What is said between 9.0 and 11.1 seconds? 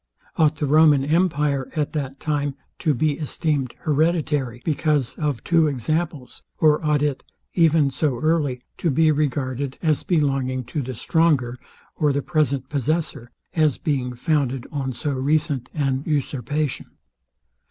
regarded as belonging to the